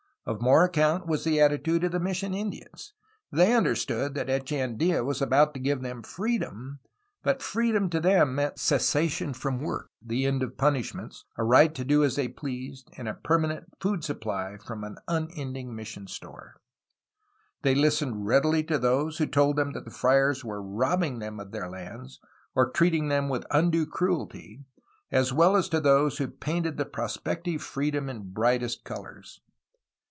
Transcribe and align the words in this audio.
Of 0.23 0.39
more 0.39 0.63
account 0.63 1.07
was 1.07 1.23
the 1.23 1.41
attitude 1.41 1.83
of 1.83 1.91
the 1.91 1.99
mission 1.99 2.35
Indians. 2.35 2.93
They 3.31 3.53
understood 3.55 4.13
that 4.13 4.29
Echeandia 4.29 5.03
was 5.03 5.19
about 5.19 5.55
to 5.55 5.59
give 5.59 5.81
them 5.81 6.03
freedom, 6.03 6.79
but 7.23 7.39
'^freedom" 7.39 7.89
to 7.89 7.99
them 7.99 8.35
meant 8.35 8.59
cessation 8.59 9.33
from 9.33 9.59
work, 9.61 9.89
the 9.99 10.27
end 10.27 10.43
of 10.43 10.59
punishments, 10.59 11.25
a 11.39 11.43
right 11.43 11.73
to 11.73 11.83
do 11.83 12.03
as 12.03 12.17
they 12.17 12.27
pleased, 12.27 12.89
and 12.97 13.07
a 13.09 13.15
permanent 13.15 13.63
food 13.81 14.03
supply 14.03 14.57
from 14.57 14.83
an 14.83 14.97
unending 15.07 15.75
mission 15.75 16.05
store. 16.05 16.57
They 17.63 17.73
listened 17.73 18.27
readily 18.27 18.63
to 18.65 18.77
those 18.77 19.17
who 19.17 19.25
told 19.25 19.55
them 19.55 19.73
that 19.73 19.85
the 19.85 19.91
friars 19.91 20.45
were 20.45 20.61
robbing 20.61 21.17
them 21.17 21.39
of 21.39 21.49
their 21.51 21.67
lands, 21.67 22.19
or 22.53 22.69
treating 22.69 23.07
them 23.07 23.27
with 23.27 23.47
undue 23.49 23.87
cruelty, 23.87 24.65
as 25.11 25.33
well 25.33 25.55
as 25.55 25.67
to 25.69 25.81
those 25.81 26.19
who 26.19 26.27
painted 26.27 26.77
the 26.77 26.85
prospective 26.85 27.63
freedom 27.63 28.07
in 28.07 28.29
brightest 28.31 28.83
colors. 28.83 29.41